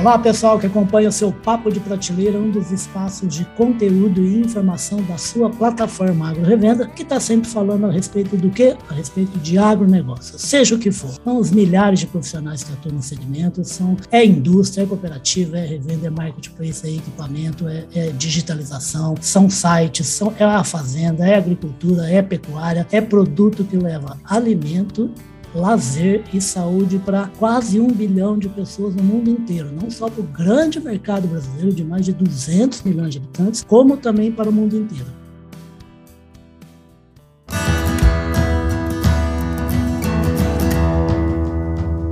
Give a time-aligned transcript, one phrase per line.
[0.00, 4.40] Olá, pessoal que acompanha o seu Papo de Prateleira, um dos espaços de conteúdo e
[4.40, 8.74] informação da sua plataforma Agro Revenda, que está sempre falando a respeito do quê?
[8.88, 11.10] A respeito de agronegócio, seja o que for.
[11.22, 15.66] São os milhares de profissionais que atuam no segmento, são, é indústria, é cooperativa, é
[15.66, 21.36] revenda, é marketplace, é equipamento, é, é digitalização, são sites, são, é a fazenda, é
[21.36, 25.10] agricultura, é pecuária, é produto que leva alimento
[25.54, 30.20] lazer e saúde para quase um bilhão de pessoas no mundo inteiro, não só para
[30.20, 34.52] o grande mercado brasileiro de mais de 200 milhões de habitantes, como também para o
[34.52, 35.06] mundo inteiro.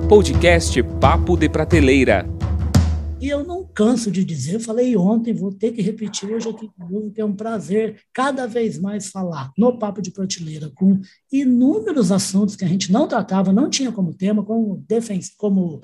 [0.09, 2.38] Podcast Papo de Prateleira
[3.21, 6.93] e eu não canso de dizer, falei ontem, vou ter que repetir hoje aqui de
[6.93, 11.01] novo, que é um prazer cada vez mais falar no Papo de Prateleira com
[11.33, 15.81] inúmeros assuntos que a gente não tratava, não tinha como tema, como, defens como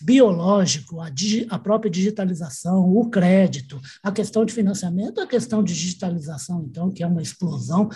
[0.00, 1.10] biológico, a,
[1.50, 7.02] a, própria digitalização, o crédito, a questão de financiamento, a questão de digitalização, então, que
[7.02, 7.88] é uma explosão,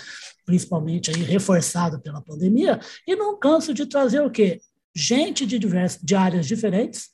[0.44, 4.60] principalmente aí reforçada pela pandemia, e não canso de trazer o quê?
[4.94, 7.10] Gente de, diversas, de áreas diferentes,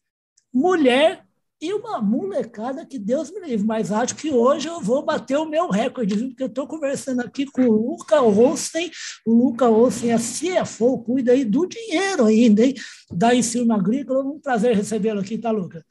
[0.53, 1.28] mulher
[1.61, 5.49] e uma molecada que Deus me livre, mas acho que hoje eu vou bater o
[5.49, 8.91] meu recorde, porque eu estou conversando aqui com o Luca Olsen,
[9.27, 12.75] o Luca Olsen é CFO, cuida aí do dinheiro ainda, hein?
[13.11, 15.85] da Ensino Agrícola, um prazer recebê-lo aqui, tá, Luca?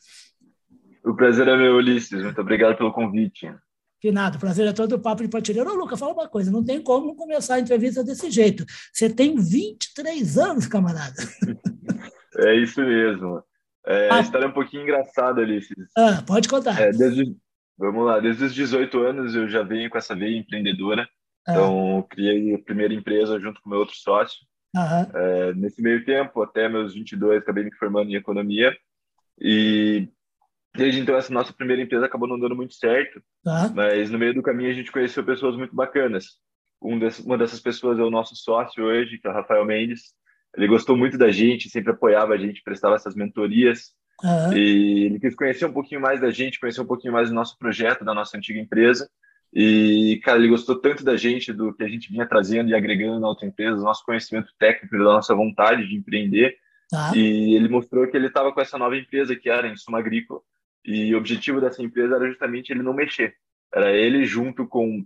[1.03, 3.53] O prazer é meu, Ulisses, muito obrigado pelo convite.
[3.99, 5.71] Que nada, o prazer é todo o papo de partilheiro.
[5.71, 8.63] Ô, Luca, fala uma coisa, não tem como começar a entrevista desse jeito.
[8.93, 11.15] Você tem 23 anos, camarada.
[12.39, 13.41] É isso mesmo.
[13.87, 14.17] É, ah.
[14.17, 15.89] A história é um pouquinho engraçada, Ulisses.
[15.97, 16.79] Ah, pode contar.
[16.79, 17.35] É, desde,
[17.77, 21.07] vamos lá, desde os 18 anos eu já venho com essa veia empreendedora.
[21.47, 21.53] Ah.
[21.53, 24.37] Então, criei a primeira empresa junto com meu outro sócio.
[25.15, 28.75] É, nesse meio tempo, até meus 22, acabei me formando em economia.
[29.39, 30.09] E
[30.75, 33.21] desde então, essa nossa primeira empresa acabou não dando muito certo.
[33.45, 33.71] Ah.
[33.73, 36.25] Mas no meio do caminho, a gente conheceu pessoas muito bacanas.
[36.81, 40.13] Um dessas, uma dessas pessoas é o nosso sócio hoje, que é o Rafael Mendes.
[40.57, 43.93] Ele gostou muito da gente, sempre apoiava a gente, prestava essas mentorias.
[44.23, 44.57] Uhum.
[44.57, 47.55] E ele quis conhecer um pouquinho mais da gente, conhecer um pouquinho mais do nosso
[47.59, 49.07] projeto, da nossa antiga empresa.
[49.53, 53.19] E, cara, ele gostou tanto da gente, do que a gente vinha trazendo e agregando
[53.19, 56.57] na outra empresa, do nosso conhecimento técnico, da nossa vontade de empreender.
[56.91, 57.15] Uhum.
[57.15, 60.41] E ele mostrou que ele estava com essa nova empresa que era em Suma Agrícola.
[60.83, 63.35] E o objetivo dessa empresa era justamente ele não mexer.
[63.73, 65.05] Era ele, junto com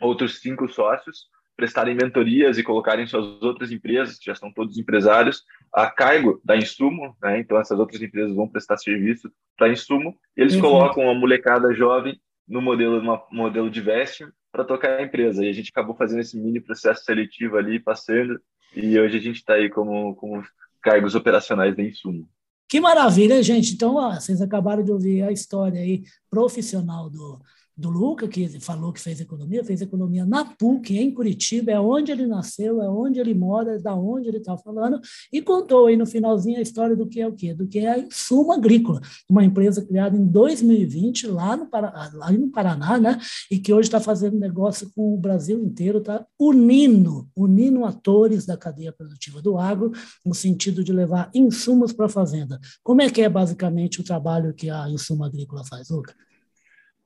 [0.00, 1.26] outros cinco sócios,
[1.58, 5.42] prestarem mentorias e colocarem suas outras empresas, que já estão todos empresários,
[5.74, 7.40] a cargo da Insumo, né?
[7.40, 10.60] então essas outras empresas vão prestar serviço para Insumo, e eles uhum.
[10.60, 15.48] colocam a molecada jovem no modelo, no modelo de vesting para tocar a empresa, e
[15.48, 18.40] a gente acabou fazendo esse mini processo seletivo ali, passando,
[18.76, 20.40] e hoje a gente está aí como, como
[20.80, 22.28] cargos operacionais da Insumo.
[22.68, 23.74] Que maravilha, gente!
[23.74, 27.40] Então, ó, vocês acabaram de ouvir a história aí profissional do,
[27.78, 32.10] do Luca, que falou que fez economia, fez economia na PUC, em Curitiba, é onde
[32.10, 35.00] ele nasceu, é onde ele mora, é da onde ele está falando,
[35.32, 37.54] e contou aí no finalzinho a história do que é o quê?
[37.54, 39.00] Do que é a Insuma Agrícola,
[39.30, 43.18] uma empresa criada em 2020 lá no, Paraná, lá no Paraná, né?
[43.48, 48.56] E que hoje está fazendo negócio com o Brasil inteiro, está unindo, unindo atores da
[48.56, 49.92] cadeia produtiva do agro,
[50.26, 52.58] no sentido de levar insumos para a fazenda.
[52.82, 56.12] Como é que é basicamente o trabalho que a Insuma Agrícola faz, Luca?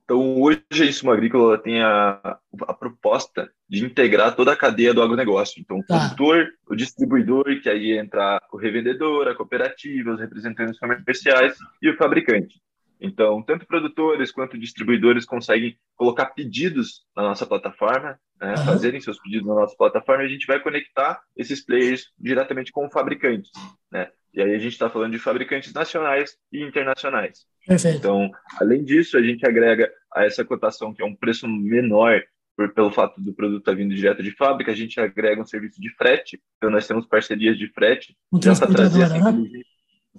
[0.03, 2.37] Então, hoje a Insuma Agrícola tem a,
[2.67, 5.61] a proposta de integrar toda a cadeia do agronegócio.
[5.61, 5.97] Então, o tá.
[5.97, 11.95] produtor, o distribuidor, que aí entra o revendedor, a cooperativa, os representantes comerciais e o
[11.97, 12.61] fabricante.
[12.99, 18.65] Então, tanto produtores quanto distribuidores conseguem colocar pedidos na nossa plataforma, né, uhum.
[18.65, 22.89] fazerem seus pedidos na nossa plataforma, e a gente vai conectar esses players diretamente com
[22.89, 23.51] fabricantes.
[23.91, 24.09] Né?
[24.33, 27.45] E aí a gente está falando de fabricantes nacionais e internacionais.
[27.67, 27.97] Perfeito.
[27.97, 32.21] Então, além disso, a gente agrega a essa cotação, que é um preço menor
[32.55, 35.45] por, pelo fato do produto estar tá vindo direto de fábrica, a gente agrega um
[35.45, 36.41] serviço de frete.
[36.57, 38.15] Então, nós temos parcerias de frete.
[38.31, 39.19] Um trazer né?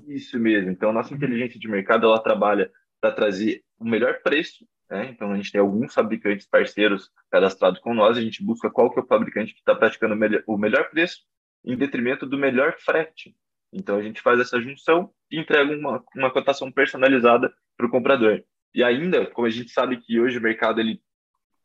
[0.09, 0.71] Isso mesmo.
[0.71, 2.71] Então, a nossa inteligência de mercado, ela trabalha
[3.01, 4.67] para trazer o melhor preço.
[4.91, 5.11] Né?
[5.11, 8.99] Então, a gente tem alguns fabricantes parceiros cadastrados com nós, a gente busca qual que
[8.99, 10.15] é o fabricante que está praticando
[10.47, 11.19] o melhor preço
[11.65, 13.35] em detrimento do melhor frete.
[13.75, 18.43] Então a gente faz essa junção e entrega uma, uma cotação personalizada para o comprador.
[18.73, 21.01] E ainda, como a gente sabe que hoje o mercado ele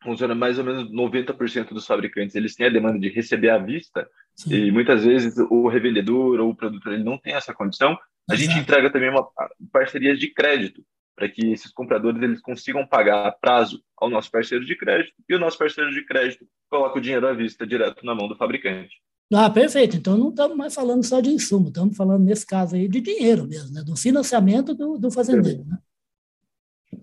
[0.03, 4.09] funciona mais ou menos 90% dos fabricantes, eles têm a demanda de receber à vista,
[4.35, 4.55] Sim.
[4.55, 7.97] e muitas vezes o revendedor ou o produtor ele não tem essa condição,
[8.29, 8.37] a Exato.
[8.37, 9.27] gente entrega também uma
[9.71, 10.83] parcerias de crédito,
[11.15, 15.35] para que esses compradores eles consigam pagar a prazo ao nosso parceiro de crédito, e
[15.35, 18.95] o nosso parceiro de crédito coloca o dinheiro à vista direto na mão do fabricante.
[19.33, 19.95] Ah, perfeito.
[19.95, 23.47] Então não estamos mais falando só de insumo, estamos falando, nesse caso aí, de dinheiro
[23.47, 23.83] mesmo, né?
[23.83, 25.63] do financiamento do, do fazendeiro.
[25.65, 25.77] Né?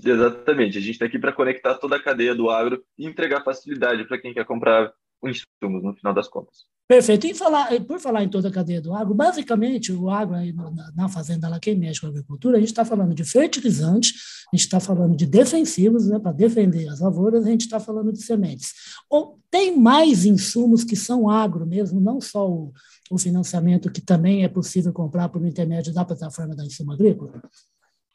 [0.04, 0.78] Exatamente.
[0.78, 4.18] A gente está aqui para conectar toda a cadeia do agro e entregar facilidade para
[4.18, 4.92] quem quer comprar
[5.24, 6.66] insumos, no final das contas.
[6.88, 7.26] Perfeito.
[7.26, 10.70] E falar, por falar em toda a cadeia do agro, basicamente, o agro aí na,
[10.94, 14.14] na fazenda lá, quem mexe com a agricultura, a gente está falando de fertilizante,
[14.52, 18.12] a gente está falando de defensivos, né, para defender as lavouras, a gente está falando
[18.12, 18.72] de sementes.
[19.10, 22.72] Ou tem mais insumos que são agro mesmo, não só o,
[23.10, 27.42] o financiamento que também é possível comprar por intermédio da plataforma da Insumo Agrícola?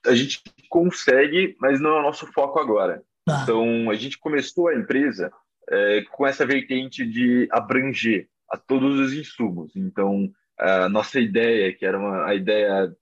[0.05, 3.03] A gente consegue, mas não é o nosso foco agora.
[3.25, 3.41] Tá.
[3.43, 5.29] Então, a gente começou a empresa
[5.69, 9.75] é, com essa vertente de abranger a todos os insumos.
[9.75, 12.93] Então, a nossa ideia, que era uma, a ideia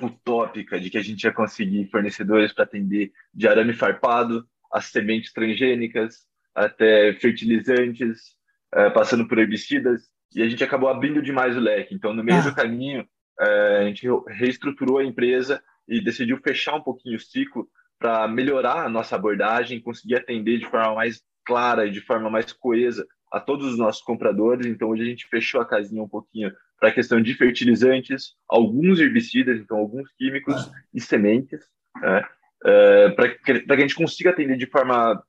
[0.00, 5.32] utópica de que a gente ia conseguir fornecedores para atender de arame farpado, as sementes
[5.32, 8.36] transgênicas, até fertilizantes,
[8.74, 11.94] é, passando por herbicidas, e a gente acabou abrindo demais o leque.
[11.94, 12.42] Então, no meio ah.
[12.42, 13.06] do caminho,
[13.40, 18.84] é, a gente reestruturou a empresa e decidiu fechar um pouquinho o ciclo para melhorar
[18.84, 23.40] a nossa abordagem, conseguir atender de forma mais clara e de forma mais coesa a
[23.40, 24.66] todos os nossos compradores.
[24.66, 29.00] Então, hoje a gente fechou a casinha um pouquinho para a questão de fertilizantes, alguns
[29.00, 31.60] herbicidas, então alguns químicos e sementes,
[32.00, 32.22] né?
[32.64, 35.22] é, para que, que a gente consiga atender de forma,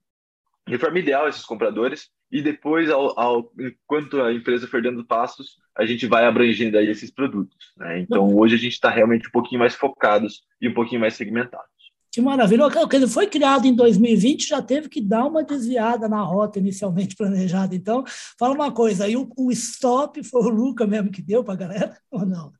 [0.67, 5.57] de forma ideal esses compradores e depois, ao, ao, enquanto a empresa for dando passos,
[5.77, 7.71] a gente vai abrangendo aí esses produtos.
[7.77, 7.99] Né?
[7.99, 11.76] Então, hoje a gente está realmente um pouquinho mais focados e um pouquinho mais segmentados.
[12.17, 12.63] Que maravilha.
[12.93, 17.75] Ele foi criado em 2020, já teve que dar uma desviada na rota inicialmente planejada.
[17.75, 18.03] Então,
[18.39, 21.57] fala uma coisa, aí o, o stop foi o Luca mesmo que deu para a
[21.57, 22.51] galera ou não?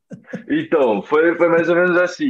[0.48, 2.28] Então, foi, foi mais ou menos assim.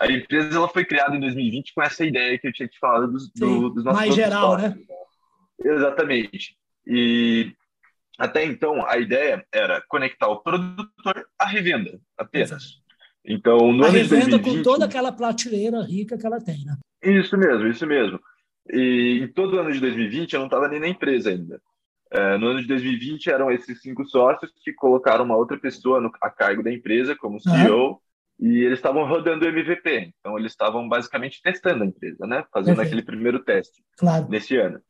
[0.00, 3.12] A empresa ela foi criada em 2020 com essa ideia que eu tinha te falado
[3.12, 4.78] dos, do, dos nossos Mais geral, né?
[5.62, 6.56] Exatamente.
[6.86, 7.52] E
[8.18, 12.50] até então, a ideia era conectar o produtor à revenda apenas.
[12.50, 12.85] Exato.
[13.26, 16.76] Então, no a ano revenda 2020, com toda aquela prateleira rica que ela tem, né?
[17.02, 18.20] Isso mesmo, isso mesmo.
[18.70, 21.60] E em todo o ano de 2020 eu não estava nem na empresa ainda.
[22.10, 26.10] É, no ano de 2020 eram esses cinco sócios que colocaram uma outra pessoa no,
[26.20, 27.98] a cargo da empresa como CEO uhum.
[28.38, 30.12] e eles estavam rodando o MVP.
[30.18, 32.44] Então eles estavam basicamente testando a empresa, né?
[32.52, 32.98] Fazendo Perfeito.
[32.98, 34.28] aquele primeiro teste claro.
[34.28, 34.80] nesse ano.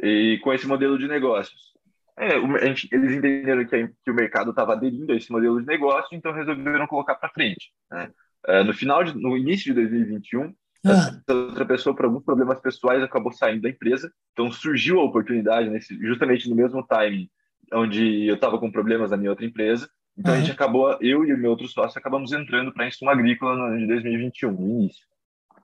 [0.00, 1.72] E com esse modelo de negócios.
[2.18, 6.16] É, gente, eles entenderam que, que o mercado estava aderindo a esse modelo de negócio,
[6.16, 7.70] então resolveram colocar para frente.
[7.90, 8.10] Né?
[8.46, 10.52] É, no final, de, no início de 2021,
[10.86, 11.20] ah.
[11.28, 14.10] outra pessoa, por alguns problemas pessoais, acabou saindo da empresa.
[14.32, 17.28] Então surgiu a oportunidade, nesse, justamente no mesmo timing
[17.72, 19.88] onde eu estava com problemas na minha outra empresa.
[20.16, 23.10] Então a gente acabou, eu e o meu outro sócio, acabamos entrando para a Insumo
[23.10, 25.06] Agrícola no ano de 2021, no início.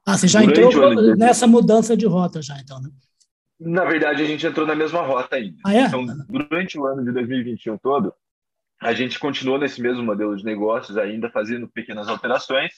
[0.06, 2.91] Ah, você já Durante entrou nessa mudança de rota já, então, né?
[3.64, 5.56] Na verdade, a gente entrou na mesma rota ainda.
[5.64, 5.81] Ah, é?
[5.82, 8.12] Então, durante o ano de 2021 todo,
[8.81, 12.72] a gente continuou nesse mesmo modelo de negócios, ainda fazendo pequenas alterações.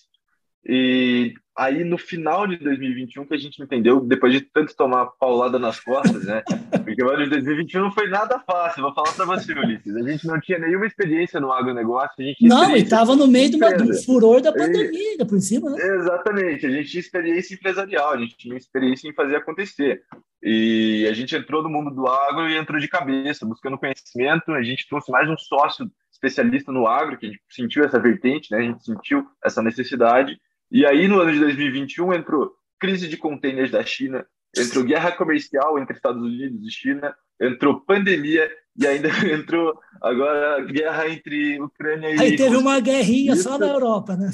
[0.68, 5.60] E aí, no final de 2021, que a gente entendeu, depois de tanto tomar paulada
[5.60, 6.42] nas costas, né?
[6.84, 9.94] Porque o ano de 2021 não foi nada fácil, vou falar para você, Ulisses.
[9.94, 12.16] A gente não tinha nenhuma experiência no agronegócio.
[12.40, 15.76] não, e estava no meio do, do furor da pandemia, por cima, né?
[15.80, 20.02] Exatamente, a gente tinha experiência empresarial, a gente tinha experiência em fazer acontecer.
[20.48, 24.52] E a gente entrou no mundo do agro e entrou de cabeça, buscando conhecimento.
[24.52, 28.52] A gente trouxe mais um sócio especialista no agro, que a gente sentiu essa vertente,
[28.52, 28.58] né?
[28.58, 30.38] A gente sentiu essa necessidade.
[30.70, 34.24] E aí, no ano de 2021, entrou crise de containers da China,
[34.56, 41.08] entrou guerra comercial entre Estados Unidos e China, entrou pandemia e ainda entrou agora guerra
[41.08, 44.30] entre Ucrânia e Aí teve uma guerrinha isso, só na Europa, né?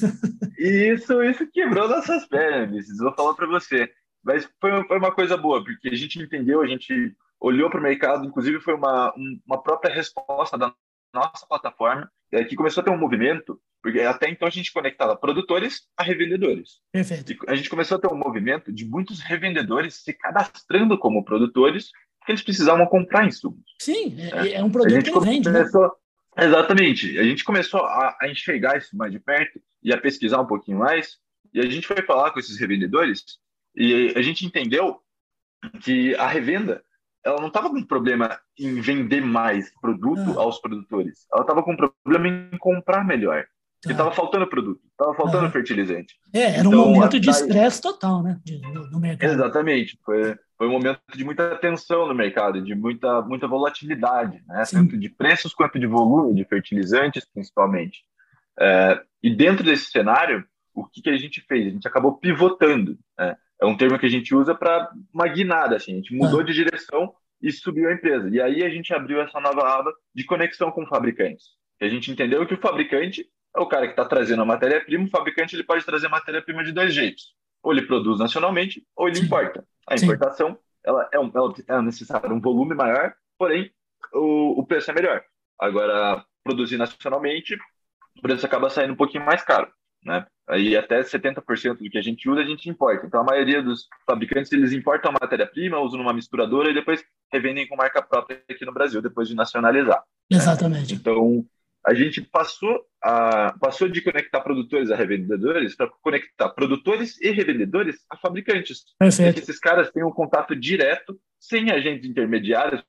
[0.59, 3.91] Isso, isso quebrou nossas pernas, vou falar para você.
[4.25, 7.83] Mas foi, foi uma coisa boa, porque a gente entendeu, a gente olhou para o
[7.83, 9.13] mercado, inclusive foi uma,
[9.47, 10.73] uma própria resposta da
[11.13, 15.17] nossa plataforma, é, que começou a ter um movimento, porque até então a gente conectava
[15.17, 16.81] produtores a revendedores.
[16.91, 17.33] Perfeito.
[17.33, 21.91] E a gente começou a ter um movimento de muitos revendedores se cadastrando como produtores,
[22.21, 23.65] porque eles precisavam comprar insumos.
[23.81, 25.83] Sim, é, é um produto que vende, começou,
[26.37, 26.47] né?
[26.47, 27.19] Exatamente.
[27.19, 30.79] A gente começou a, a enxergar isso mais de perto e a pesquisar um pouquinho
[30.79, 31.19] mais,
[31.53, 33.25] e a gente foi falar com esses revendedores
[33.75, 35.01] e a gente entendeu
[35.81, 36.83] que a revenda
[37.25, 40.43] ela não estava com problema em vender mais produto ah.
[40.43, 41.27] aos produtores.
[41.33, 43.47] Ela estava com problema em comprar melhor.
[43.81, 44.13] Porque estava ah.
[44.13, 45.51] faltando produto, estava faltando ah.
[45.51, 46.15] fertilizante.
[46.33, 48.41] É, era um então, momento de estresse total, né?
[48.45, 49.33] De, no, no, mercado.
[49.33, 49.99] Exatamente.
[50.05, 54.63] Foi, foi um momento de muita tensão no mercado, de muita, muita volatilidade, né?
[54.71, 58.05] Tanto de preços quanto de volume de fertilizantes, principalmente.
[58.59, 61.67] É, e dentro desse cenário, o que, que a gente fez?
[61.67, 62.97] A gente acabou pivotando.
[63.19, 63.37] Né?
[63.63, 65.93] É um termo que a gente usa para uma guinada, assim.
[65.93, 66.43] A gente mudou ah.
[66.43, 68.29] de direção e subiu a empresa.
[68.29, 71.47] E aí a gente abriu essa nova aba de conexão com fabricantes.
[71.81, 73.25] E a gente entendeu que o fabricante
[73.57, 75.05] é o cara que está trazendo a matéria-prima.
[75.05, 77.35] O fabricante ele pode trazer matéria-prima de dois jeitos.
[77.63, 79.27] ou ele produz nacionalmente, ou ele Sim.
[79.27, 79.65] importa.
[79.89, 83.71] A importação ela é, um, ela é necessário um volume maior, porém
[84.13, 85.23] o, o preço é melhor.
[85.61, 87.57] Agora, produzir nacionalmente,
[88.19, 89.73] o preço acaba saindo um pouquinho mais caro,
[90.05, 90.27] né?
[90.53, 93.07] Aí até 70% do que a gente usa, a gente importa.
[93.07, 97.67] Então, a maioria dos fabricantes, eles importam a matéria-prima, usam numa misturadora e depois revendem
[97.67, 100.03] com marca própria aqui no Brasil, depois de nacionalizar.
[100.31, 100.93] Exatamente.
[100.93, 101.01] Né?
[101.01, 101.45] Então,
[101.87, 108.05] a gente passou, a, passou de conectar produtores a revendedores para conectar produtores e revendedores
[108.11, 108.85] a fabricantes.
[108.99, 109.41] Perfeito.
[109.41, 112.85] Esses caras têm um contato direto, sem agentes intermediários,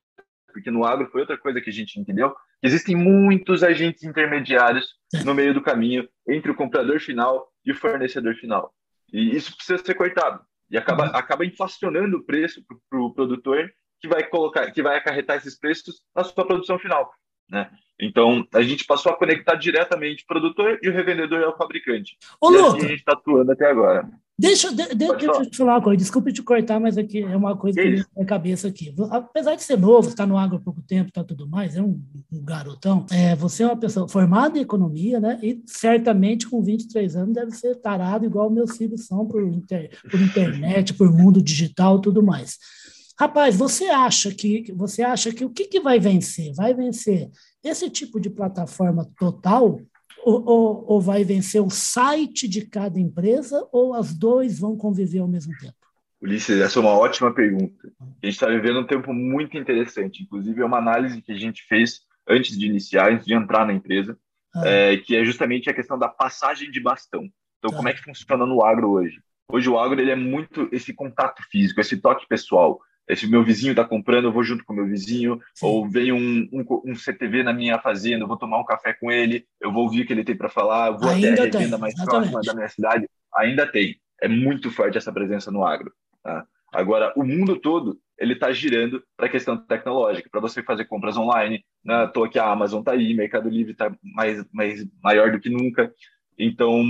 [0.52, 2.32] porque no agro foi outra coisa que a gente entendeu.
[2.62, 4.94] Existem muitos agentes intermediários
[5.24, 8.74] no meio do caminho entre o comprador final e o fornecedor final.
[9.12, 10.40] E isso precisa ser cortado.
[10.70, 11.16] E acaba, uhum.
[11.16, 15.58] acaba inflacionando o preço para o pro produtor, que vai colocar, que vai acarretar esses
[15.58, 17.12] preços na sua produção final.
[17.48, 17.70] Né?
[18.00, 22.16] Então, a gente passou a conectar diretamente o produtor e o revendedor ao fabricante.
[22.40, 24.08] Ô, e assim a gente está atuando até agora.
[24.36, 27.36] Deixa, de, de, deixa eu te falar uma coisa, desculpe te cortar, mas aqui é
[27.36, 28.92] uma coisa que, me na cabeça aqui.
[29.10, 32.02] Apesar de ser novo, está no agro há pouco tempo, está tudo mais, é um,
[32.32, 33.06] um, garotão.
[33.12, 35.38] É, você é uma pessoa formada em economia, né?
[35.40, 40.20] E certamente com 23 anos deve ser tarado igual meus filhos são por, inter, por
[40.20, 42.58] internet, por mundo digital tudo mais.
[43.16, 46.52] Rapaz, você acha que você acha que o que, que vai vencer?
[46.54, 47.30] Vai vencer
[47.62, 49.80] esse tipo de plataforma total
[50.24, 55.18] ou, ou, ou, vai vencer o site de cada empresa ou as dois vão conviver
[55.18, 55.74] ao mesmo tempo?
[56.20, 57.92] Ulisses, essa é uma ótima pergunta.
[58.00, 60.22] A gente está vivendo um tempo muito interessante.
[60.22, 63.74] Inclusive, é uma análise que a gente fez antes de iniciar, antes de entrar na
[63.74, 64.18] empresa,
[64.54, 64.66] ah.
[64.66, 67.28] é, que é justamente a questão da passagem de bastão.
[67.58, 67.76] Então, tá.
[67.76, 69.20] como é que funciona no agro hoje?
[69.52, 72.80] Hoje o agro ele é muito esse contato físico, esse toque pessoal
[73.14, 75.66] se meu vizinho está comprando, eu vou junto com meu vizinho, Sim.
[75.66, 79.10] ou vem um, um, um, CTV na minha fazenda, eu vou tomar um café com
[79.10, 81.60] ele, eu vou ouvir o que ele tem para falar, eu vou Ainda até a
[81.60, 82.30] revenda mais exatamente.
[82.30, 83.08] próxima da minha cidade.
[83.36, 83.96] Ainda tem.
[84.22, 85.92] É muito forte essa presença no agro.
[86.22, 86.46] Tá?
[86.72, 91.16] Agora, o mundo todo ele está girando para a questão tecnológica, para você fazer compras
[91.16, 91.64] online.
[91.84, 92.06] Né?
[92.08, 95.92] Tô aqui, a Amazon está aí, Mercado Livre está mais, mais maior do que nunca.
[96.38, 96.80] Então,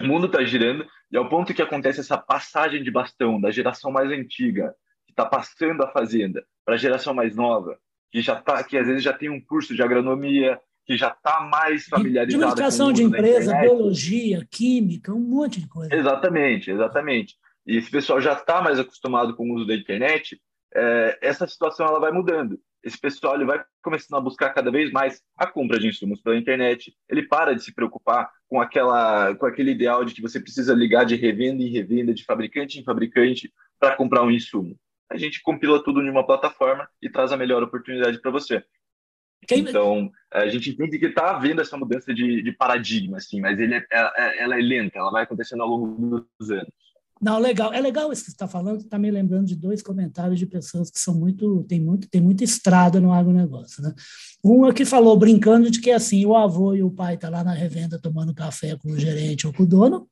[0.00, 3.90] o mundo está girando e ao ponto que acontece essa passagem de bastão da geração
[3.90, 4.74] mais antiga
[5.18, 7.76] está passando a fazenda para a geração mais nova,
[8.12, 11.40] que já tá, que às vezes já tem um curso de agronomia, que já está
[11.40, 12.44] mais familiarizado.
[12.44, 15.94] Administração de empresa, biologia, química, um monte de coisa.
[15.94, 17.34] Exatamente, exatamente.
[17.66, 20.40] E esse pessoal já está mais acostumado com o uso da internet.
[20.74, 22.58] É, essa situação ela vai mudando.
[22.82, 26.38] Esse pessoal ele vai começando a buscar cada vez mais a compra de insumos pela
[26.38, 26.94] internet.
[27.08, 31.04] Ele para de se preocupar com aquela, com aquele ideal de que você precisa ligar
[31.04, 34.78] de revenda em revenda, de fabricante em fabricante para comprar um insumo
[35.10, 38.64] a gente compila tudo em uma plataforma e traz a melhor oportunidade para você.
[39.46, 39.60] Quem...
[39.60, 43.74] Então, a gente entende que está havendo essa mudança de, de, paradigma, assim, mas ele
[43.74, 46.72] é, é, é, ela é lenta, ela vai acontecendo ao longo dos anos.
[47.20, 47.72] Não, legal.
[47.72, 50.90] É legal isso que você está falando, está me lembrando de dois comentários de pessoas
[50.90, 53.92] que são muito, tem muito, tem muita estrada no agronegócio, né?
[54.44, 57.44] Um aqui falou brincando de que assim, o avô e o pai estão tá lá
[57.44, 60.08] na revenda tomando café com o gerente ou com o dono,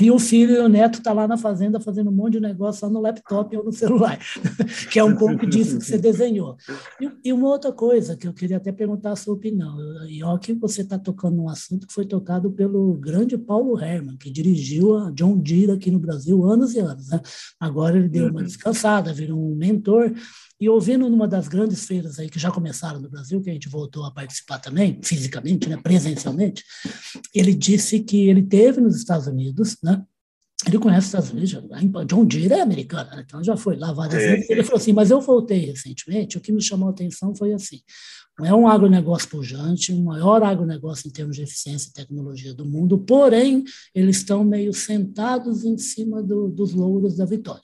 [0.00, 2.80] e o filho e o neto tá lá na fazenda fazendo um monte de negócio
[2.80, 4.18] só no laptop ou no celular,
[4.92, 6.56] que é um pouco disso que você desenhou.
[7.00, 9.76] E, e, uma outra coisa que eu queria até perguntar a sua opinião,
[10.08, 14.16] e ó que você está tocando num assunto que foi tocado pelo grande Paulo Herman,
[14.16, 17.08] que dirigiu a John Deere aqui no Brasil anos e anos.
[17.08, 17.20] Né?
[17.58, 18.46] Agora ele deu uma uhum.
[18.46, 20.12] descansada, virou um mentor,
[20.60, 23.68] e ouvindo numa das grandes feiras aí que já começaram no Brasil, que a gente
[23.68, 26.64] voltou a participar também, fisicamente, né, presencialmente,
[27.34, 30.02] ele disse que ele teve nos Estados Unidos, né,
[30.66, 34.22] ele conhece os Estados Unidos, John Deere é americano, né, então já foi lá várias
[34.22, 34.50] vezes.
[34.50, 37.80] Ele falou assim: Mas eu voltei recentemente, o que me chamou a atenção foi assim:
[38.42, 42.98] é um agronegócio pujante, o maior agronegócio em termos de eficiência e tecnologia do mundo,
[42.98, 47.62] porém, eles estão meio sentados em cima do, dos louros da vitória.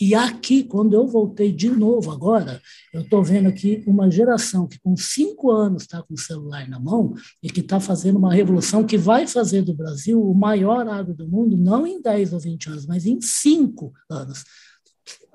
[0.00, 2.62] E aqui, quando eu voltei de novo agora,
[2.92, 6.78] eu estou vendo aqui uma geração que com cinco anos está com o celular na
[6.78, 11.14] mão e que está fazendo uma revolução que vai fazer do Brasil o maior agro
[11.14, 14.44] do mundo, não em 10 ou 20 anos, mas em cinco anos.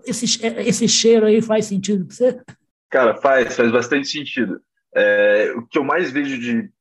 [0.05, 2.41] Esse, esse cheiro aí faz sentido para você?
[2.89, 4.61] Cara, faz, faz bastante sentido.
[4.95, 6.71] É, o que eu mais vejo de,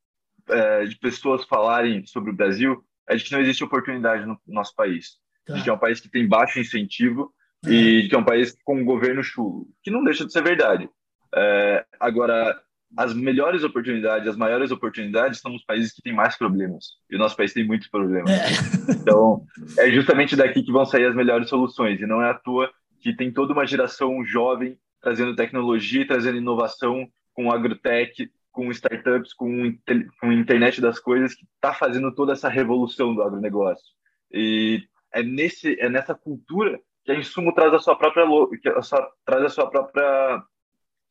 [0.48, 4.72] é, de pessoas falarem sobre o Brasil é de que não existe oportunidade no nosso
[4.76, 5.16] país.
[5.44, 5.54] Tá.
[5.54, 7.32] A gente é um país que tem baixo incentivo,
[7.66, 10.88] e que é um país com um governo chulo, que não deixa de ser verdade.
[11.34, 12.60] É, agora,
[12.96, 16.96] as melhores oportunidades, as maiores oportunidades estão nos países que têm mais problemas.
[17.10, 18.30] E o nosso país tem muitos problemas.
[18.30, 18.92] É.
[18.92, 19.44] Então,
[19.78, 22.00] é justamente daqui que vão sair as melhores soluções.
[22.00, 27.08] E não é à toa que tem toda uma geração jovem trazendo tecnologia, trazendo inovação
[27.34, 29.76] com agrotech, com startups, com,
[30.20, 33.84] com internet das coisas, que está fazendo toda essa revolução do agronegócio.
[34.30, 38.24] E é nesse é nessa cultura que a Insumo traz a sua própria
[38.60, 40.42] que a sua, traz a sua própria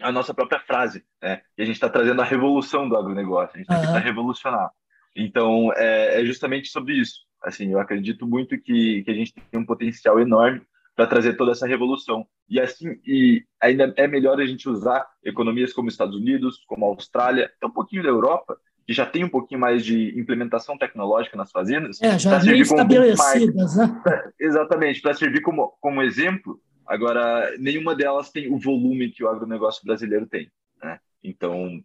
[0.01, 1.41] a nossa própria frase, né?
[1.57, 4.03] E a gente está trazendo a revolução do agronegócio, a gente está uhum.
[4.03, 4.71] revolucionar.
[5.15, 7.21] Então, é, é, justamente sobre isso.
[7.41, 10.62] Assim, eu acredito muito que, que a gente tem um potencial enorme
[10.95, 12.25] para trazer toda essa revolução.
[12.50, 17.45] E assim, e ainda é melhor a gente usar economias como Estados Unidos, como Austrália,
[17.45, 18.57] até um pouquinho da Europa,
[18.91, 22.01] que já tem um pouquinho mais de implementação tecnológica nas fazendas.
[22.01, 24.01] É, já bem estabelecidas, né?
[24.38, 26.60] Exatamente, para servir como, como exemplo.
[26.86, 30.51] Agora, nenhuma delas tem o volume que o agronegócio brasileiro tem.
[30.83, 31.00] Né?
[31.24, 31.81] Então,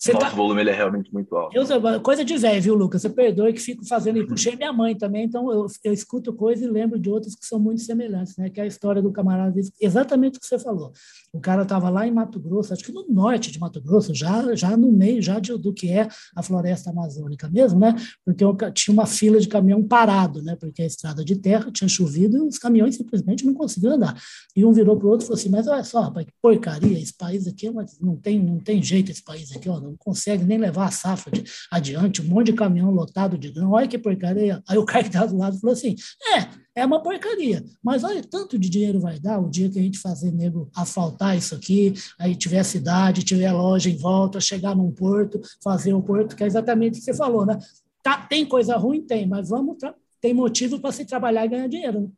[0.00, 0.32] você Nosso tá...
[0.32, 1.54] volume ele é realmente muito alto.
[1.54, 3.02] Eu, coisa de velho, viu, Lucas?
[3.02, 6.64] Você perdoe que fico fazendo e puxei minha mãe também, então eu, eu escuto coisas
[6.64, 8.48] e lembro de outras que são muito semelhantes, né?
[8.48, 10.90] Que é a história do camarada, exatamente o que você falou.
[11.34, 14.54] O cara estava lá em Mato Grosso, acho que no norte de Mato Grosso, já,
[14.54, 17.94] já no meio já de, do que é a floresta amazônica mesmo, né?
[18.24, 18.42] Porque
[18.72, 20.56] tinha uma fila de caminhão parado, né?
[20.56, 24.18] Porque a estrada de terra tinha chovido e os caminhões simplesmente não conseguiam andar.
[24.56, 26.98] E um virou para o outro e falou assim: Mas olha só, rapaz, que porcaria,
[26.98, 30.58] esse país aqui não, tem, não tem jeito esse país aqui, ó, não consegue nem
[30.58, 34.62] levar a safra de, adiante, um monte de caminhão lotado de grão, olha que porcaria.
[34.68, 35.94] Aí o cara que estava do lado falou assim:
[36.36, 39.82] é, é uma porcaria, mas olha, tanto de dinheiro vai dar o dia que a
[39.82, 44.90] gente fazer nego asfaltar isso aqui, aí tiver cidade, tiver loja em volta, chegar num
[44.90, 47.58] porto, fazer o porto, que é exatamente o que você falou, né?
[48.02, 49.02] Tá, tem coisa ruim?
[49.02, 49.76] Tem, mas vamos,
[50.20, 52.00] tem motivo para se trabalhar e ganhar dinheiro.
[52.00, 52.08] Né?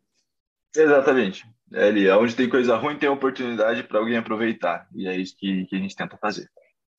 [0.77, 1.45] Exatamente.
[1.75, 4.87] É ali, onde tem coisa ruim, tem oportunidade para alguém aproveitar.
[4.95, 6.49] E é isso que, que a gente tenta fazer.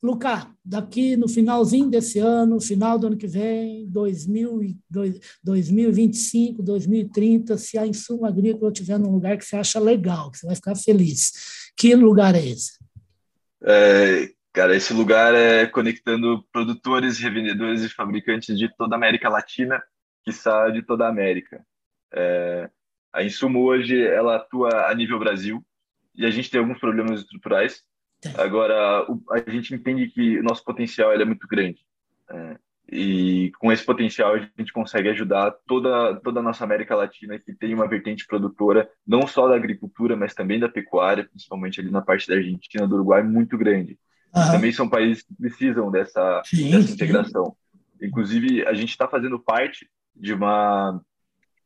[0.04, 4.76] Lucas, daqui no finalzinho desse ano, final do ano que vem, 2000,
[5.42, 10.46] 2025, 2030, se a insumo agrícola estiver num lugar que você acha legal, que você
[10.46, 12.74] vai ficar feliz, que lugar é esse?
[13.64, 19.82] É, cara, esse lugar é conectando produtores, revendedores e fabricantes de toda a América Latina,
[20.26, 20.34] que
[20.74, 21.66] de toda a América.
[22.14, 22.70] É,
[23.14, 25.66] a Insumo hoje ela atua a nível Brasil
[26.14, 27.82] e a gente tem alguns problemas estruturais
[28.38, 31.80] Agora, a gente entende que o nosso potencial é muito grande.
[32.30, 32.58] É,
[32.92, 37.54] e com esse potencial, a gente consegue ajudar toda, toda a nossa América Latina, que
[37.54, 42.02] tem uma vertente produtora, não só da agricultura, mas também da pecuária, principalmente ali na
[42.02, 43.98] parte da Argentina, do Uruguai, muito grande.
[44.52, 47.56] Também são países que precisam dessa, sim, dessa integração.
[48.00, 48.08] Sim.
[48.08, 51.00] Inclusive, a gente está fazendo parte de, uma,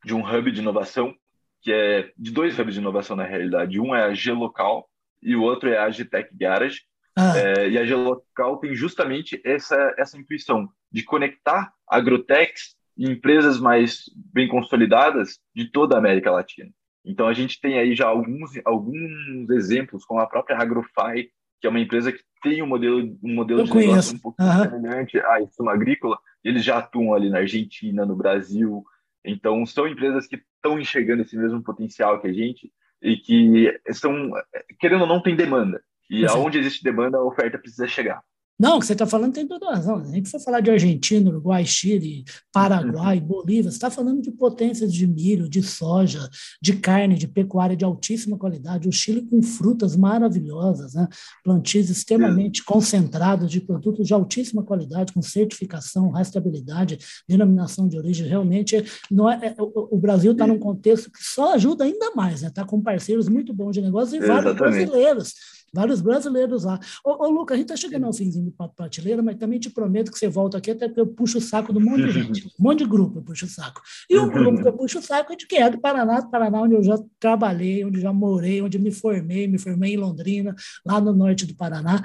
[0.03, 1.15] de um hub de inovação,
[1.61, 3.79] que é de dois hubs de inovação na realidade.
[3.79, 4.87] Um é a G-Local,
[5.27, 6.79] e o outro é a Agitech Garage.
[7.13, 7.37] Ah.
[7.37, 14.05] É, e a Geolocal tem justamente essa, essa intuição de conectar agrotechs e empresas mais
[14.15, 16.69] bem consolidadas de toda a América Latina.
[17.03, 21.69] Então a gente tem aí já alguns, alguns exemplos, como a própria Agrofy, que é
[21.69, 23.89] uma empresa que tem um modelo, um modelo de conheço.
[23.89, 24.63] negócio um pouco uhum.
[24.63, 26.17] semelhante à Insuma Agrícola.
[26.41, 28.81] Eles já atuam ali na Argentina, no Brasil.
[29.25, 34.31] Então são empresas que estão enxergando esse mesmo potencial que a gente e que estão,
[34.79, 35.81] querendo ou não, tem demanda.
[36.09, 38.21] E aonde existe demanda, a oferta precisa chegar.
[38.59, 39.97] Não, o que você está falando tem toda razão.
[39.97, 43.25] A gente for falar de Argentina, Uruguai, Chile, Paraguai, uhum.
[43.25, 46.27] Bolívia, você está falando de potências de milho, de soja,
[46.59, 48.89] de carne, de pecuária de altíssima qualidade.
[48.89, 51.07] O Chile com frutas maravilhosas, né?
[51.43, 58.27] plantios extremamente concentrados de produtos de altíssima qualidade, com certificação, rastreabilidade, denominação de origem.
[58.27, 62.47] Realmente, não é, é o, Brasil está num contexto que só ajuda ainda mais, está
[62.47, 62.51] né?
[62.55, 65.35] Tá com parceiros muito bons de negócio e vários brasileiros
[65.73, 66.79] vários brasileiros lá.
[67.03, 69.69] Ô, ô Lucas, a gente está chegando ao finzinho do papo prateleira, mas também te
[69.69, 72.11] prometo que você volta aqui, até porque eu puxo o saco de um monte de
[72.11, 73.81] gente, um monte de grupo eu puxo o saco.
[74.09, 75.69] E o grupo que eu puxo o saco é de quem é?
[75.69, 79.57] Do Paraná, do Paraná, onde eu já trabalhei, onde já morei, onde me formei, me
[79.57, 82.01] formei em Londrina, lá no norte do Paraná,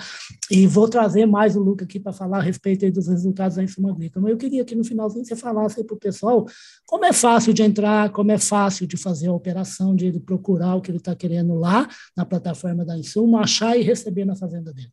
[0.51, 3.91] e vou trazer mais o Lucas aqui para falar a respeito dos resultados da Insuma
[3.91, 4.25] Agrícola.
[4.25, 6.47] Mas eu queria que no finalzinho você falasse para o pessoal
[6.87, 10.75] como é fácil de entrar, como é fácil de fazer a operação, de ele procurar
[10.75, 14.73] o que ele está querendo lá na plataforma da Insuma, achar e receber na fazenda
[14.73, 14.91] dele.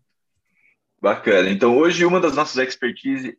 [1.02, 1.50] Bacana.
[1.50, 3.38] Então, hoje, uma das nossas expertise,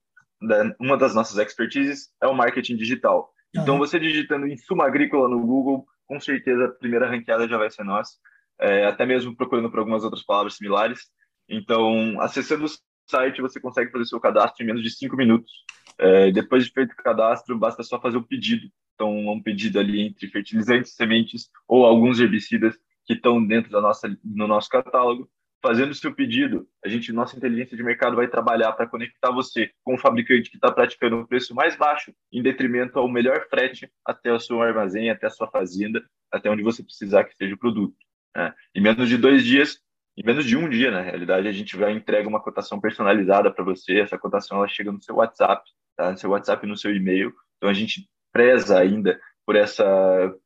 [0.78, 3.30] uma das nossas expertises é o marketing digital.
[3.54, 7.84] Então, você digitando Insuma Agrícola no Google, com certeza a primeira ranqueada já vai ser
[7.84, 8.12] nossa.
[8.58, 11.08] É, até mesmo procurando por algumas outras palavras similares.
[11.48, 12.68] Então, acessando o
[13.08, 15.50] site, você consegue fazer seu cadastro em menos de cinco minutos.
[15.98, 18.70] É, depois de feito o cadastro, basta só fazer o pedido.
[18.94, 22.74] Então, um pedido ali entre fertilizantes, sementes ou alguns herbicidas
[23.10, 25.28] que estão dentro da nossa, no nosso catálogo.
[25.60, 29.68] Fazendo o seu pedido, a gente, nossa inteligência de mercado vai trabalhar para conectar você
[29.82, 33.90] com o fabricante que está praticando o preço mais baixo, em detrimento ao melhor frete
[34.06, 37.58] até o seu armazém, até a sua fazenda, até onde você precisar que esteja o
[37.58, 37.96] produto.
[38.34, 38.54] Né?
[38.74, 39.80] Em menos de dois dias,
[40.16, 43.64] em menos de um dia, na realidade, a gente vai entregar uma cotação personalizada para
[43.64, 43.98] você.
[43.98, 46.12] Essa cotação ela chega no seu WhatsApp, tá?
[46.12, 47.34] no seu WhatsApp no seu e-mail.
[47.56, 49.84] Então a gente preza ainda por essa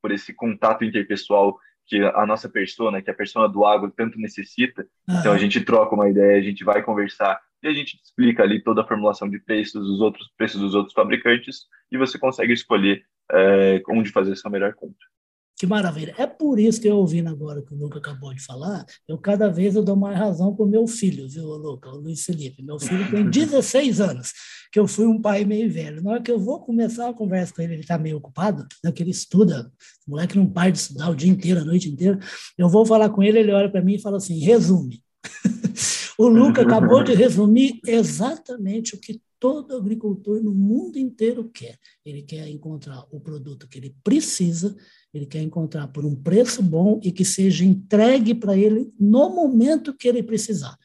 [0.00, 4.87] por esse contato interpessoal que a nossa persona, que a persona do agro tanto necessita.
[5.09, 8.62] Então a gente troca uma ideia, a gente vai conversar e a gente explica ali
[8.62, 13.05] toda a formulação de preços, os outros preços dos outros fabricantes e você consegue escolher
[13.31, 15.07] é, onde fazer essa melhor compra.
[15.56, 16.14] Que maravilha.
[16.18, 19.48] É por isso que eu ouvindo agora que o Luca acabou de falar, eu cada
[19.48, 22.62] vez eu dou mais razão para o meu filho, viu, Luca, o Luiz Felipe.
[22.62, 24.32] Meu filho tem 16 anos,
[24.72, 26.02] que eu fui um pai meio velho.
[26.02, 28.90] Na hora que eu vou começar a conversa com ele, ele está meio ocupado, né,
[28.90, 29.70] que ele estuda,
[30.06, 32.18] o moleque não para de estudar o dia inteiro, a noite inteira.
[32.58, 35.04] Eu vou falar com ele, ele olha para mim e fala assim: resume.
[36.18, 41.79] o Luca acabou de resumir exatamente o que todo agricultor no mundo inteiro quer.
[42.05, 44.77] Ele quer encontrar o produto que ele precisa
[45.14, 49.94] ele quer encontrar por um preço bom e que seja entregue para ele no momento
[49.94, 50.77] que ele precisar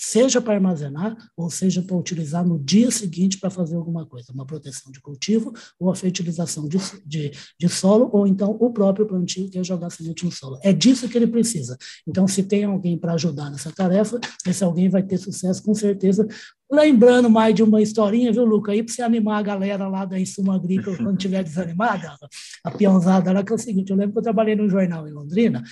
[0.00, 4.46] seja para armazenar ou seja para utilizar no dia seguinte para fazer alguma coisa, uma
[4.46, 9.50] proteção de cultivo ou a fertilização de, de, de, solo ou então o próprio plantio
[9.50, 10.56] que é jogar semente no solo.
[10.62, 11.76] É disso que ele precisa.
[12.06, 16.28] Então, se tem alguém para ajudar nessa tarefa, esse alguém vai ter sucesso com certeza.
[16.70, 20.20] Lembrando mais de uma historinha, viu, Luca, aí para você animar a galera lá da
[20.20, 22.14] Insuma Agrícola quando estiver desanimada,
[22.62, 25.12] a peãozada lá, que é o seguinte, eu lembro que eu trabalhei no jornal em
[25.12, 25.62] Londrina,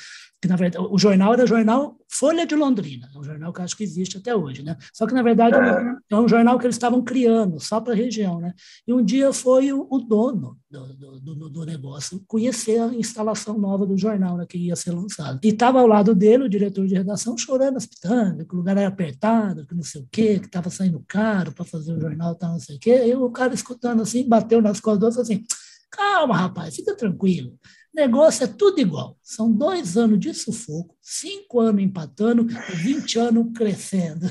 [0.40, 3.62] que na verdade o jornal era o jornal Folha de Londrina, é um jornal que
[3.62, 4.76] acho que existe até hoje, né?
[4.92, 7.96] Só que na verdade é, é um jornal que eles estavam criando só para a
[7.96, 8.54] região, né?
[8.86, 13.86] E um dia foi o, o dono do, do, do, negócio conhecer a instalação nova
[13.86, 15.40] do jornal né, que ia ser lançado.
[15.42, 18.76] E estava ao lado dele o diretor de redação chorando as pitangas, que o lugar
[18.76, 22.34] era apertado, que não sei o quê, que estava saindo caro para fazer o jornal,
[22.34, 23.06] tal, não sei o quê.
[23.06, 25.44] E o cara escutando assim, bateu nas costas do outro assim,
[25.90, 27.58] calma, rapaz, fica tranquilo
[27.96, 29.18] negócio é tudo igual.
[29.22, 34.26] São dois anos de sufoco, cinco anos empatando e 20 anos crescendo.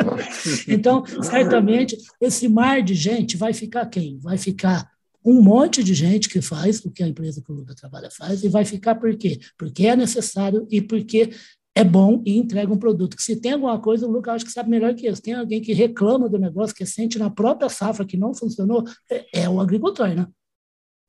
[0.68, 4.18] então, certamente, esse mar de gente vai ficar quem?
[4.18, 4.86] Vai ficar
[5.24, 8.44] um monte de gente que faz o que a empresa que o Luca trabalha faz,
[8.44, 9.40] e vai ficar por quê?
[9.58, 11.30] Porque é necessário e porque
[11.78, 13.16] é bom e entrega um produto.
[13.16, 15.14] Que se tem alguma coisa, o Lucas acho que sabe melhor que eu.
[15.14, 18.82] Se tem alguém que reclama do negócio, que sente na própria safra que não funcionou,
[19.08, 20.26] é, é o agricultor, né?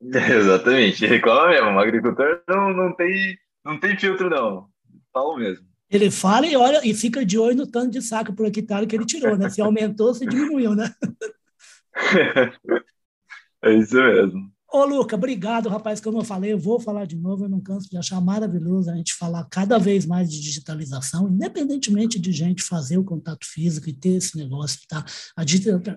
[0.00, 1.70] Exatamente, reclama mesmo.
[1.70, 4.68] O agricultor não, não, tem, não tem filtro, não.
[5.12, 5.66] Fala mesmo.
[5.90, 8.94] Ele fala e olha e fica de olho no tanto de saco por hectare que
[8.94, 9.50] ele tirou, né?
[9.50, 10.94] Se aumentou, se diminuiu, né?
[13.64, 14.52] é isso mesmo.
[14.72, 16.00] Ô, Luca, obrigado, rapaz.
[16.00, 18.94] Como eu falei, eu vou falar de novo, eu não canso de achar maravilhoso a
[18.94, 23.92] gente falar cada vez mais de digitalização, independentemente de gente fazer o contato físico e
[23.92, 25.04] ter esse negócio, tá?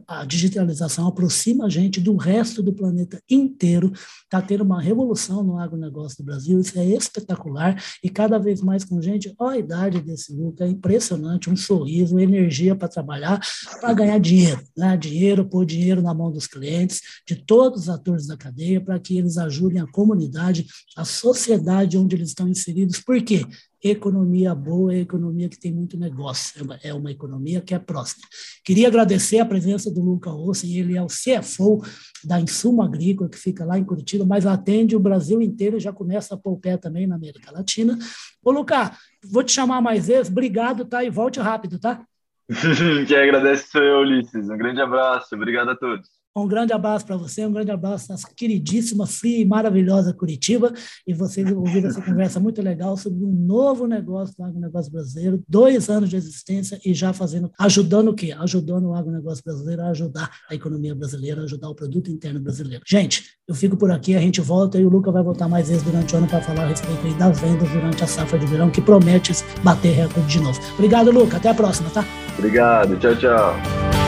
[0.08, 3.94] A digitalização aproxima a gente do resto do planeta inteiro,
[4.28, 8.84] tá tendo uma revolução no agronegócio do Brasil, isso é espetacular, e cada vez mais
[8.84, 13.40] com gente, ó a idade desse Luca, é impressionante, um sorriso, energia para trabalhar,
[13.80, 14.98] para ganhar dinheiro, né?
[14.98, 19.18] Dinheiro, pôr dinheiro na mão dos clientes, de todos os atores da cadeia, para que
[19.18, 23.00] eles ajudem a comunidade, a sociedade onde eles estão inseridos.
[23.00, 23.46] Por quê?
[23.84, 28.26] Economia boa é economia que tem muito negócio, é uma economia que é próxima.
[28.64, 31.84] Queria agradecer a presença do Luca Olsen, ele é o CFO
[32.24, 35.92] da Insumo Agrícola, que fica lá em Curitiba, mas atende o Brasil inteiro e já
[35.92, 38.00] começa a pôr pé também na América Latina.
[38.42, 38.94] Ô, Luca,
[39.30, 41.04] vou te chamar mais vezes, obrigado, tá?
[41.04, 42.06] E volte rápido, tá?
[43.08, 44.50] Quem agradece sou eu, Ulisses.
[44.50, 46.23] Um grande abraço, obrigado a todos.
[46.36, 50.74] Um grande abraço para você, um grande abraço à queridíssima, fria e maravilhosa Curitiba.
[51.06, 55.90] E vocês ouviram essa conversa muito legal sobre um novo negócio do agronegócio brasileiro, dois
[55.90, 58.36] anos de existência e já fazendo, ajudando o quê?
[58.38, 62.84] Ajudando o agronegócio brasileiro a ajudar a economia brasileira, ajudar o produto interno brasileiro.
[62.88, 65.84] Gente, eu fico por aqui, a gente volta e o Luca vai voltar mais vezes
[65.84, 68.82] durante o ano para falar a respeito das vendas durante a safra de verão, que
[68.82, 70.60] promete bater recorde de novo.
[70.74, 71.38] Obrigado, Luca.
[71.38, 72.04] Até a próxima, tá?
[72.38, 72.98] Obrigado.
[72.98, 74.03] Tchau, tchau.